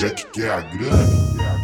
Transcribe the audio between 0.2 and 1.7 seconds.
quer é a grana. É